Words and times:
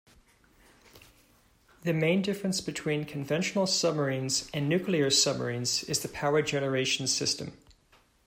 The 1.83 1.93
main 1.93 2.23
difference 2.23 2.59
between 2.59 3.03
conventional 3.05 3.67
submarines 3.67 4.49
and 4.51 4.67
nuclear 4.67 5.11
submarines 5.11 5.83
is 5.83 5.99
the 5.99 6.07
power 6.09 6.41
generation 6.41 7.05
system. 7.05 7.53